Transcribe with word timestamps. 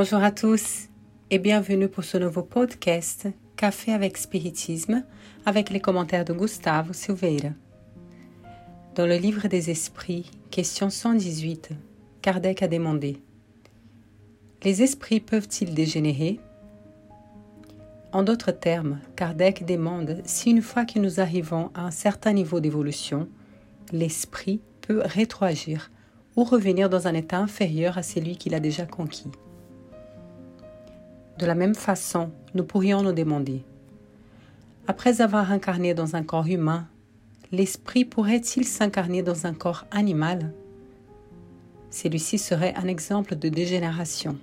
Bonjour 0.00 0.22
à 0.22 0.30
tous 0.30 0.86
et 1.28 1.40
bienvenue 1.40 1.88
pour 1.88 2.04
ce 2.04 2.18
nouveau 2.18 2.44
podcast 2.44 3.26
Café 3.56 3.92
avec 3.92 4.16
Spiritisme 4.16 5.02
avec 5.44 5.70
les 5.70 5.80
commentaires 5.80 6.24
de 6.24 6.32
Gustavo 6.32 6.92
Silveira. 6.92 7.48
Dans 8.94 9.06
le 9.08 9.16
livre 9.16 9.48
des 9.48 9.70
esprits, 9.70 10.30
question 10.52 10.88
118, 10.88 11.70
Kardec 12.22 12.62
a 12.62 12.68
demandé 12.68 13.20
Les 14.62 14.84
esprits 14.84 15.18
peuvent-ils 15.18 15.74
dégénérer? 15.74 16.38
En 18.12 18.22
d'autres 18.22 18.52
termes, 18.52 19.00
Kardec 19.16 19.66
demande 19.66 20.22
si 20.24 20.50
une 20.50 20.62
fois 20.62 20.84
que 20.84 21.00
nous 21.00 21.18
arrivons 21.18 21.72
à 21.74 21.86
un 21.86 21.90
certain 21.90 22.34
niveau 22.34 22.60
d'évolution, 22.60 23.28
l'esprit 23.90 24.60
peut 24.80 25.02
rétroagir 25.04 25.90
ou 26.36 26.44
revenir 26.44 26.88
dans 26.88 27.08
un 27.08 27.14
état 27.14 27.38
inférieur 27.38 27.98
à 27.98 28.04
celui 28.04 28.36
qu'il 28.36 28.54
a 28.54 28.60
déjà 28.60 28.86
conquis. 28.86 29.32
De 31.38 31.46
la 31.46 31.54
même 31.54 31.74
façon, 31.74 32.30
nous 32.54 32.64
pourrions 32.64 33.02
nous 33.02 33.12
demander, 33.12 33.62
après 34.88 35.20
avoir 35.20 35.52
incarné 35.52 35.92
dans 35.92 36.16
un 36.16 36.22
corps 36.22 36.46
humain, 36.46 36.88
l'esprit 37.52 38.06
pourrait-il 38.06 38.64
s'incarner 38.64 39.22
dans 39.22 39.46
un 39.46 39.52
corps 39.52 39.84
animal? 39.90 40.52
Celui-ci 41.90 42.38
serait 42.38 42.74
un 42.74 42.88
exemple 42.88 43.36
de 43.36 43.50
dégénération. 43.50 44.38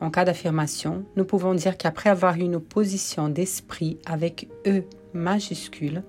En 0.00 0.10
cas 0.10 0.24
d'affirmation, 0.24 1.04
nous 1.14 1.24
pouvons 1.24 1.54
dire 1.54 1.78
qu'après 1.78 2.10
avoir 2.10 2.34
une 2.34 2.56
opposition 2.56 3.28
d'esprit 3.28 3.98
avec 4.04 4.48
E 4.66 4.82
majuscule, 5.14 6.02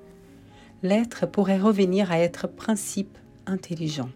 l'être 0.81 1.27
pourrait 1.27 1.59
revenir 1.59 2.11
à 2.11 2.17
être 2.17 2.47
principe 2.47 3.17
intelligent. 3.45 4.09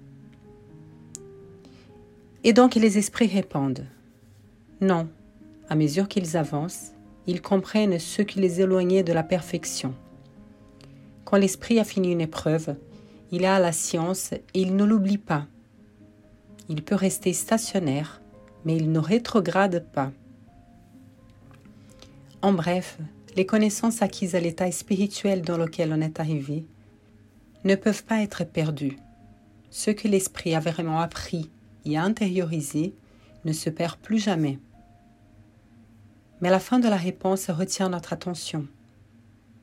Et 2.43 2.53
donc 2.53 2.73
les 2.73 2.97
esprits 2.97 3.27
répondent 3.27 3.85
Non, 4.81 5.07
à 5.69 5.75
mesure 5.75 6.07
qu'ils 6.07 6.37
avancent, 6.37 6.91
ils 7.27 7.41
comprennent 7.41 7.99
ce 7.99 8.21
qui 8.21 8.39
les 8.39 8.61
éloignait 8.61 9.03
de 9.03 9.13
la 9.13 9.23
perfection. 9.23 9.93
Quand 11.23 11.37
l'esprit 11.37 11.79
a 11.79 11.83
fini 11.83 12.11
une 12.11 12.21
épreuve, 12.21 12.75
il 13.31 13.45
a 13.45 13.59
la 13.59 13.71
science 13.71 14.31
et 14.33 14.43
il 14.53 14.75
ne 14.75 14.83
l'oublie 14.83 15.17
pas. 15.17 15.47
Il 16.69 16.83
peut 16.83 16.95
rester 16.95 17.33
stationnaire, 17.33 18.21
mais 18.63 18.75
il 18.77 18.91
ne 18.91 18.99
rétrograde 18.99 19.85
pas. 19.91 20.11
En 22.41 22.53
bref, 22.53 22.99
les 23.35 23.45
connaissances 23.45 24.01
acquises 24.01 24.35
à 24.35 24.39
l'état 24.39 24.71
spirituel 24.71 25.41
dans 25.41 25.57
lequel 25.57 25.91
on 25.91 26.01
est 26.01 26.19
arrivé 26.19 26.65
ne 27.63 27.75
peuvent 27.75 28.03
pas 28.03 28.21
être 28.21 28.43
perdues. 28.43 28.97
Ce 29.71 29.89
que 29.89 30.07
l'esprit 30.07 30.53
a 30.53 30.59
vraiment 30.59 30.99
appris 30.99 31.49
et 31.85 31.97
intériorisé 31.97 32.93
ne 33.43 33.51
se 33.53 33.71
perd 33.71 33.97
plus 33.97 34.19
jamais 34.19 34.59
mais 36.41 36.49
la 36.49 36.59
fin 36.59 36.79
de 36.79 36.87
la 36.87 36.97
réponse 36.97 37.49
retient 37.49 37.89
notre 37.89 38.13
attention. 38.13 38.67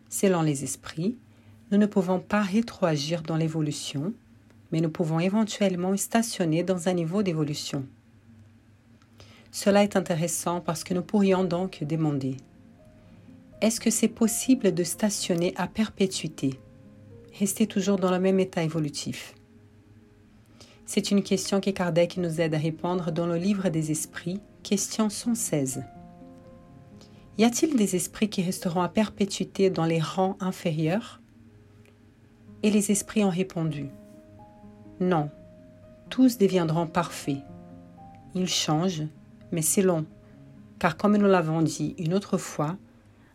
Selon 0.09 0.43
les 0.43 0.65
esprits, 0.65 1.17
nous 1.71 1.79
ne 1.79 1.87
pouvons 1.87 2.21
pas 2.21 2.43
rétroagir 2.43 3.23
dans 3.23 3.37
l'évolution, 3.37 4.13
mais 4.71 4.81
nous 4.81 4.91
pouvons 4.91 5.21
éventuellement 5.21 5.97
stationner 5.97 6.63
dans 6.63 6.89
un 6.89 6.95
niveau 6.95 7.23
d'évolution. 7.23 7.87
Cela 9.51 9.83
est 9.83 9.97
intéressant 9.97 10.61
parce 10.61 10.83
que 10.83 10.95
nous 10.95 11.03
pourrions 11.03 11.45
donc 11.45 11.85
demander 11.85 12.37
est-ce 13.63 13.81
que 13.81 13.91
c'est 13.91 14.09
possible 14.09 14.75
de 14.75 14.83
stationner 14.83 15.55
à 15.57 15.69
perpétuité, 15.69 16.59
rester 17.39 17.69
toujours 17.69 17.97
dans 17.97 18.11
le 18.11 18.19
même 18.19 18.41
état 18.41 18.65
évolutif? 18.65 19.35
C'est 20.85 21.13
une 21.13 21.23
question 21.23 21.61
que 21.61 21.71
Kardec 21.71 22.17
nous 22.17 22.41
aide 22.41 22.55
à 22.55 22.59
répondre 22.59 23.13
dans 23.13 23.27
le 23.27 23.37
livre 23.37 23.69
des 23.69 23.93
esprits, 23.93 24.41
question 24.65 25.09
116. 25.09 25.85
Y 27.39 27.45
a-t-il 27.45 27.77
des 27.77 27.97
esprits 27.97 28.29
qui 28.29 28.43
resteront 28.43 28.83
à 28.83 28.89
perpétuité 28.89 29.71
dans 29.71 29.87
les 29.87 30.01
rangs 30.01 30.37
inférieurs? 30.41 31.21
Et 32.63 32.71
les 32.71 32.91
esprits 32.91 33.25
ont 33.25 33.31
répondu 33.31 33.87
Non, 35.01 35.31
tous 36.11 36.37
deviendront 36.37 36.87
parfaits. 36.87 37.43
Ils 38.35 38.49
changent, 38.49 39.07
mais 39.51 39.63
c'est 39.63 39.83
long, 39.83 40.05
car 40.79 40.99
comme 40.99 41.17
nous 41.17 41.27
l'avons 41.27 41.63
dit 41.63 41.95
une 41.99 42.13
autre 42.13 42.37
fois, 42.37 42.77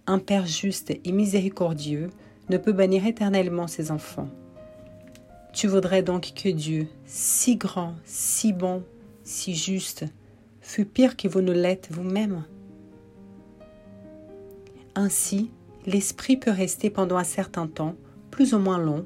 un 0.06 0.20
Père 0.20 0.46
juste 0.46 0.92
et 0.92 1.12
miséricordieux 1.12 2.12
ne 2.50 2.58
peut 2.58 2.74
bannir 2.74 3.06
éternellement 3.06 3.68
ses 3.68 3.92
enfants. 3.92 4.30
Tu 5.54 5.68
voudrais 5.68 6.04
donc 6.04 6.34
que 6.36 6.50
Dieu, 6.50 6.88
si 7.06 7.56
grand, 7.56 7.96
si 8.06 8.54
bon, 8.54 8.84
si 9.24 9.56
juste, 9.56 10.06
fût 10.62 10.86
pire 10.86 11.18
que 11.18 11.28
vous 11.28 11.42
ne 11.42 11.52
l'êtes 11.52 11.90
vous-même? 11.92 12.44
Ainsi, 14.98 15.52
l'esprit 15.86 16.38
peut 16.38 16.52
rester 16.52 16.90
pendant 16.90 17.18
un 17.18 17.24
certain 17.24 17.68
temps, 17.68 17.96
plus 18.32 18.54
ou 18.54 18.60
moins 18.60 18.80
long, 18.80 19.06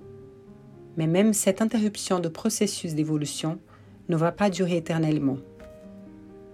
mais 0.97 1.05
même 1.05 1.33
cette 1.33 1.61
interruption 1.61 2.19
de 2.19 2.29
processus 2.29 2.95
d'évolution 2.95 3.59
ne 4.09 4.15
va 4.15 4.31
pas 4.31 4.49
durer 4.49 4.77
éternellement. 4.77 5.37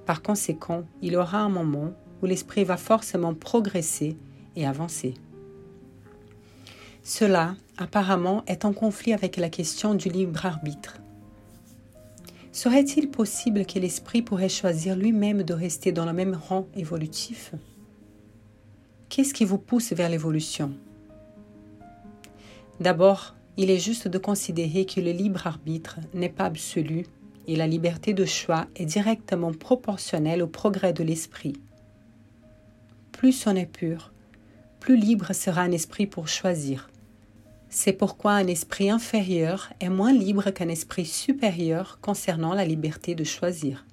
Par 0.06 0.22
conséquent, 0.22 0.84
il 1.02 1.14
y 1.14 1.18
aura 1.18 1.40
un 1.40 1.50
moment 1.50 1.94
où 2.22 2.26
l'esprit 2.26 2.64
va 2.64 2.78
forcément 2.78 3.34
progresser 3.34 4.18
et 4.56 4.66
avancer. 4.66 5.14
Cela, 7.04 7.56
apparemment, 7.78 8.44
est 8.48 8.66
en 8.66 8.74
conflit 8.74 9.14
avec 9.14 9.38
la 9.38 9.50
question 9.50 9.94
du 9.94 10.10
libre 10.10 10.46
arbitre. 10.46 10.98
Serait-il 12.52 13.12
possible 13.12 13.66
que 13.66 13.78
l'esprit 13.78 14.24
pourrait 14.24 14.50
choisir 14.50 14.96
lui-même 14.96 15.44
de 15.44 15.54
rester 15.54 15.92
dans 15.92 16.06
le 16.06 16.14
même 16.14 16.34
rang 16.34 16.68
évolutif? 16.76 17.54
Qu'est-ce 19.10 19.34
qui 19.34 19.46
vous 19.46 19.58
pousse 19.58 19.94
vers 19.94 20.10
l'évolution? 20.10 20.74
D'abord, 22.80 23.36
il 23.56 23.72
est 23.72 23.80
juste 23.80 24.08
de 24.08 24.18
considérer 24.18 24.86
que 24.86 25.00
le 25.00 25.12
libre 25.12 25.48
arbitre 25.48 25.98
n'est 26.14 26.30
pas 26.30 26.46
absolu 26.46 27.06
et 27.48 27.56
la 27.56 27.68
liberté 27.68 28.14
de 28.14 28.26
choix 28.26 28.68
est 28.76 28.86
directement 28.86 29.54
proportionnelle 29.54 30.44
au 30.44 30.48
progrès 30.48 30.94
de 30.94 31.04
l'esprit. 31.04 31.54
Plus 33.14 33.48
on 33.48 33.56
est 33.56 33.66
pur, 33.66 34.12
plus 34.80 34.98
libre 34.98 35.34
sera 35.34 35.62
un 35.62 35.72
esprit 35.72 36.06
pour 36.06 36.28
choisir. 36.28 36.90
C'est 37.70 37.94
pourquoi 37.94 38.34
un 38.34 38.48
esprit 38.48 38.90
inférieur 38.90 39.72
est 39.80 39.90
moins 39.90 40.14
libre 40.14 40.52
qu'un 40.52 40.70
esprit 40.70 41.06
supérieur 41.06 42.00
concernant 42.02 42.54
la 42.54 42.66
liberté 42.66 43.16
de 43.16 43.24
choisir. 43.24 43.86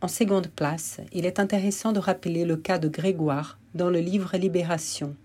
En 0.00 0.08
seconde 0.08 0.48
place, 0.48 1.00
il 1.12 1.26
est 1.26 1.38
intéressant 1.38 1.92
de 1.92 2.00
rappeler 2.00 2.44
le 2.44 2.56
cas 2.56 2.78
de 2.78 2.88
Grégoire 2.88 3.58
dans 3.74 3.88
le 3.88 4.00
livre 4.00 4.36
Libération. 4.36 5.16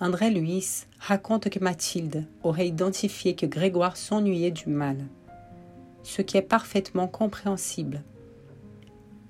André 0.00 0.30
Louis 0.30 0.84
raconte 0.98 1.48
que 1.48 1.60
Mathilde 1.60 2.26
aurait 2.42 2.68
identifié 2.68 3.34
que 3.34 3.46
Grégoire 3.46 3.96
s'ennuyait 3.96 4.50
du 4.50 4.68
mal, 4.68 4.98
ce 6.02 6.22
qui 6.22 6.36
est 6.36 6.42
parfaitement 6.42 7.08
compréhensible. 7.08 8.02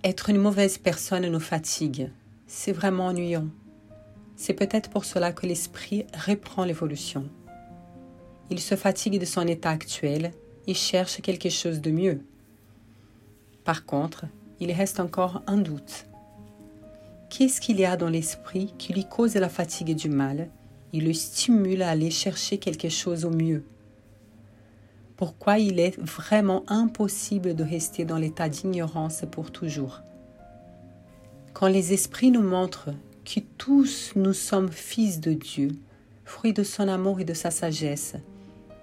Être 0.02 0.30
une 0.30 0.38
mauvaise 0.38 0.78
personne 0.78 1.26
nous 1.28 1.40
fatigue, 1.40 2.10
c'est 2.46 2.72
vraiment 2.72 3.06
ennuyant. 3.06 3.46
C'est 4.34 4.54
peut-être 4.54 4.90
pour 4.90 5.04
cela 5.04 5.32
que 5.32 5.46
l'esprit 5.46 6.06
reprend 6.26 6.64
l'évolution. 6.64 7.28
Il 8.50 8.58
se 8.58 8.74
fatigue 8.74 9.20
de 9.20 9.24
son 9.24 9.46
état 9.46 9.70
actuel 9.70 10.32
et 10.66 10.74
cherche 10.74 11.20
quelque 11.22 11.50
chose 11.50 11.80
de 11.80 11.90
mieux. 11.90 12.20
Par 13.64 13.86
contre, 13.86 14.24
il 14.58 14.72
reste 14.72 14.98
encore 14.98 15.42
un 15.46 15.58
doute. 15.58 16.06
Qu'est-ce 17.34 17.62
qu'il 17.62 17.80
y 17.80 17.86
a 17.86 17.96
dans 17.96 18.10
l'esprit 18.10 18.74
qui 18.76 18.92
lui 18.92 19.06
cause 19.06 19.36
la 19.36 19.48
fatigue 19.48 19.96
du 19.96 20.10
mal? 20.10 20.50
Et 20.92 21.00
le 21.00 21.14
stimule 21.14 21.80
à 21.80 21.88
aller 21.88 22.10
chercher 22.10 22.58
quelque 22.58 22.90
chose 22.90 23.24
au 23.24 23.30
mieux. 23.30 23.64
Pourquoi 25.16 25.58
il 25.58 25.80
est 25.80 25.98
vraiment 25.98 26.62
impossible 26.66 27.54
de 27.54 27.64
rester 27.64 28.04
dans 28.04 28.18
l'état 28.18 28.50
d'ignorance 28.50 29.24
pour 29.30 29.50
toujours? 29.50 30.02
Quand 31.54 31.68
les 31.68 31.94
esprits 31.94 32.30
nous 32.30 32.42
montrent 32.42 32.90
que 33.24 33.40
tous 33.56 34.12
nous 34.14 34.34
sommes 34.34 34.70
fils 34.70 35.18
de 35.18 35.32
Dieu, 35.32 35.70
fruits 36.26 36.52
de 36.52 36.62
son 36.62 36.86
amour 36.86 37.20
et 37.20 37.24
de 37.24 37.32
sa 37.32 37.50
sagesse, 37.50 38.16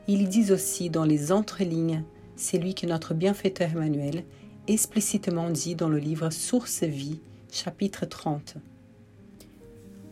ils 0.08 0.28
disent 0.28 0.52
aussi 0.52 0.90
dans 0.90 1.06
les 1.06 1.32
entrelignes, 1.32 2.04
c'est 2.36 2.58
lui 2.58 2.74
que 2.74 2.88
notre 2.88 3.14
bienfaiteur 3.14 3.70
Emmanuel 3.74 4.24
explicitement 4.68 5.52
dit 5.52 5.76
dans 5.76 5.90
le 5.90 6.00
livre 6.00 6.32
Source 6.32 6.82
Vie, 6.82 7.20
chapitre 7.52 8.06
30. 8.06 8.58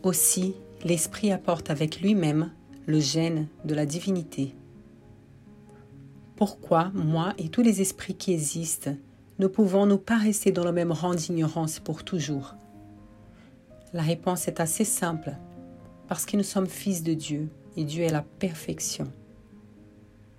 Aussi, 0.02 0.54
l'Esprit 0.84 1.32
apporte 1.32 1.70
avec 1.70 2.00
lui-même 2.00 2.50
le 2.86 3.00
gène 3.00 3.48
de 3.64 3.74
la 3.74 3.86
divinité. 3.86 4.54
Pourquoi, 6.36 6.90
moi 6.94 7.34
et 7.38 7.48
tous 7.48 7.62
les 7.62 7.80
esprits 7.80 8.14
qui 8.14 8.32
existent, 8.32 8.92
ne 9.38 9.46
pouvons-nous 9.46 9.98
pas 9.98 10.16
rester 10.16 10.52
dans 10.52 10.64
le 10.64 10.72
même 10.72 10.92
rang 10.92 11.14
d'ignorance 11.14 11.78
pour 11.78 12.04
toujours? 12.04 12.54
La 13.92 14.02
réponse 14.02 14.48
est 14.48 14.60
assez 14.60 14.84
simple, 14.84 15.36
parce 16.08 16.26
que 16.26 16.36
nous 16.36 16.42
sommes 16.42 16.66
fils 16.66 17.02
de 17.02 17.14
Dieu 17.14 17.48
et 17.76 17.84
Dieu 17.84 18.04
est 18.04 18.12
la 18.12 18.22
perfection. 18.22 19.12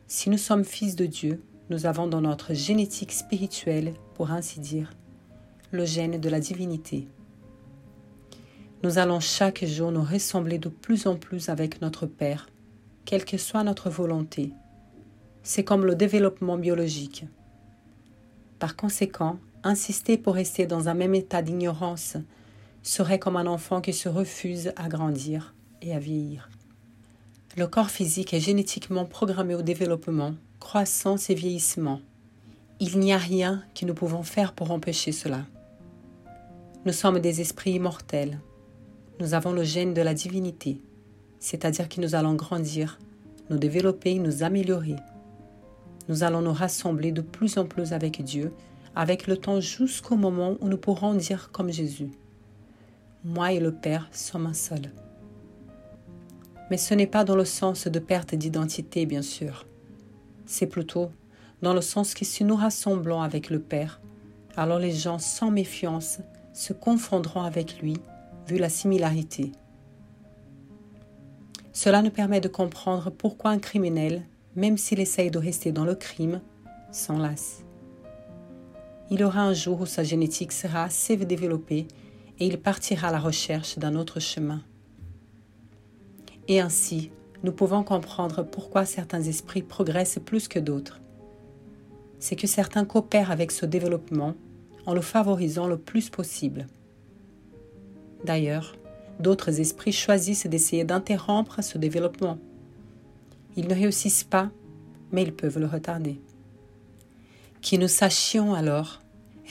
Si 0.07 0.29
nous 0.29 0.37
sommes 0.37 0.65
fils 0.65 0.95
de 0.95 1.05
Dieu, 1.05 1.43
nous 1.69 1.85
avons 1.85 2.07
dans 2.07 2.21
notre 2.21 2.53
génétique 2.53 3.11
spirituelle, 3.11 3.93
pour 4.15 4.31
ainsi 4.31 4.59
dire, 4.59 4.91
le 5.71 5.85
gène 5.85 6.19
de 6.19 6.29
la 6.29 6.39
divinité. 6.39 7.07
Nous 8.81 8.97
allons 8.97 9.19
chaque 9.19 9.65
jour 9.65 9.91
nous 9.91 10.03
ressembler 10.03 10.57
de 10.57 10.69
plus 10.69 11.05
en 11.05 11.15
plus 11.15 11.49
avec 11.49 11.81
notre 11.81 12.05
Père, 12.05 12.49
quelle 13.05 13.25
que 13.25 13.37
soit 13.37 13.63
notre 13.63 13.89
volonté. 13.89 14.51
C'est 15.43 15.63
comme 15.63 15.85
le 15.85 15.95
développement 15.95 16.57
biologique. 16.57 17.25
Par 18.57 18.75
conséquent, 18.75 19.37
insister 19.63 20.17
pour 20.17 20.35
rester 20.35 20.65
dans 20.65 20.89
un 20.89 20.93
même 20.93 21.15
état 21.15 21.41
d'ignorance 21.41 22.17
serait 22.83 23.19
comme 23.19 23.37
un 23.37 23.47
enfant 23.47 23.81
qui 23.81 23.93
se 23.93 24.09
refuse 24.09 24.71
à 24.75 24.87
grandir 24.87 25.53
et 25.81 25.93
à 25.93 25.99
vieillir. 25.99 26.49
Le 27.57 27.67
corps 27.67 27.89
physique 27.89 28.33
est 28.33 28.39
génétiquement 28.39 29.05
programmé 29.05 29.55
au 29.55 29.61
développement, 29.61 30.35
croissance 30.59 31.29
et 31.29 31.35
vieillissement. 31.35 31.99
Il 32.79 32.99
n'y 32.99 33.11
a 33.11 33.17
rien 33.17 33.63
que 33.75 33.85
nous 33.85 33.93
pouvons 33.93 34.23
faire 34.23 34.53
pour 34.53 34.71
empêcher 34.71 35.11
cela. 35.11 35.45
Nous 36.85 36.93
sommes 36.93 37.19
des 37.19 37.41
esprits 37.41 37.73
immortels. 37.73 38.39
Nous 39.19 39.33
avons 39.33 39.51
le 39.51 39.63
gène 39.63 39.93
de 39.93 40.01
la 40.01 40.13
divinité, 40.13 40.81
c'est-à-dire 41.37 41.89
que 41.89 41.99
nous 41.99 42.15
allons 42.15 42.35
grandir, 42.35 42.99
nous 43.49 43.57
développer, 43.57 44.17
nous 44.17 44.43
améliorer. 44.43 44.95
Nous 46.07 46.23
allons 46.23 46.41
nous 46.41 46.53
rassembler 46.53 47.11
de 47.11 47.19
plus 47.19 47.57
en 47.57 47.65
plus 47.65 47.91
avec 47.91 48.23
Dieu, 48.23 48.53
avec 48.95 49.27
le 49.27 49.35
temps 49.35 49.59
jusqu'au 49.59 50.15
moment 50.15 50.55
où 50.61 50.69
nous 50.69 50.77
pourrons 50.77 51.15
dire 51.15 51.51
comme 51.51 51.69
Jésus. 51.69 52.11
Moi 53.25 53.51
et 53.51 53.59
le 53.59 53.73
Père 53.73 54.07
sommes 54.13 54.45
un 54.45 54.53
seul. 54.53 54.93
Mais 56.71 56.77
ce 56.77 56.93
n'est 56.93 57.07
pas 57.07 57.25
dans 57.25 57.35
le 57.35 57.43
sens 57.43 57.87
de 57.87 57.99
perte 57.99 58.35
d'identité, 58.35 59.05
bien 59.05 59.21
sûr. 59.21 59.65
C'est 60.45 60.67
plutôt 60.67 61.11
dans 61.61 61.73
le 61.73 61.81
sens 61.81 62.13
que 62.13 62.23
si 62.23 62.45
nous 62.45 62.55
rassemblons 62.55 63.21
avec 63.21 63.49
le 63.49 63.59
Père, 63.59 63.99
alors 64.55 64.79
les 64.79 64.93
gens 64.93 65.19
sans 65.19 65.51
méfiance 65.51 66.19
se 66.59 66.73
confondront 66.73 67.43
avec 67.43 67.81
lui, 67.81 67.95
vu 68.45 68.57
la 68.57 68.67
similarité. 68.67 69.53
Cela 71.71 72.01
nous 72.01 72.09
permet 72.09 72.41
de 72.41 72.49
comprendre 72.49 73.11
pourquoi 73.11 73.51
un 73.51 73.59
criminel, 73.59 74.23
même 74.57 74.77
s'il 74.77 74.99
essaye 74.99 75.31
de 75.31 75.37
rester 75.37 75.71
dans 75.71 75.85
le 75.85 75.95
crime, 75.95 76.41
s'enlace. 76.91 77.63
Il 79.09 79.23
aura 79.23 79.41
un 79.41 79.53
jour 79.53 79.79
où 79.79 79.85
sa 79.85 80.03
génétique 80.03 80.51
sera 80.51 80.83
assez 80.83 81.15
développée 81.15 81.87
et 82.39 82.45
il 82.45 82.59
partira 82.59 83.07
à 83.07 83.11
la 83.13 83.19
recherche 83.19 83.79
d'un 83.79 83.95
autre 83.95 84.19
chemin. 84.19 84.61
Et 86.49 86.59
ainsi, 86.59 87.09
nous 87.41 87.53
pouvons 87.53 87.83
comprendre 87.83 88.43
pourquoi 88.43 88.83
certains 88.83 89.21
esprits 89.21 89.63
progressent 89.63 90.19
plus 90.19 90.49
que 90.49 90.59
d'autres. 90.59 90.99
C'est 92.19 92.35
que 92.35 92.47
certains 92.47 92.83
coopèrent 92.83 93.31
avec 93.31 93.53
ce 93.53 93.65
développement 93.65 94.33
en 94.89 94.95
le 94.95 95.01
favorisant 95.01 95.67
le 95.67 95.77
plus 95.77 96.09
possible. 96.09 96.65
D'ailleurs, 98.25 98.75
d'autres 99.19 99.59
esprits 99.59 99.91
choisissent 99.91 100.47
d'essayer 100.47 100.83
d'interrompre 100.83 101.63
ce 101.63 101.77
développement. 101.77 102.39
Ils 103.55 103.67
ne 103.67 103.75
réussissent 103.75 104.23
pas, 104.23 104.49
mais 105.11 105.21
ils 105.21 105.31
peuvent 105.31 105.59
le 105.59 105.67
retarder. 105.67 106.19
Que 107.61 107.75
nous 107.75 107.87
sachions 107.87 108.55
alors 108.55 108.99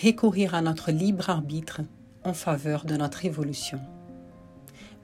recourir 0.03 0.57
à 0.57 0.61
notre 0.61 0.91
libre 0.91 1.31
arbitre 1.31 1.83
en 2.25 2.33
faveur 2.33 2.85
de 2.85 2.97
notre 2.97 3.25
évolution. 3.25 3.79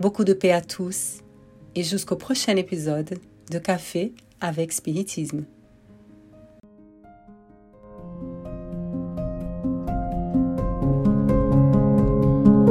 Beaucoup 0.00 0.24
de 0.24 0.32
paix 0.32 0.50
à 0.50 0.62
tous 0.62 1.20
et 1.76 1.84
jusqu'au 1.84 2.16
prochain 2.16 2.56
épisode 2.56 3.20
de 3.52 3.58
Café 3.60 4.12
avec 4.40 4.72
Spiritisme. 4.72 5.44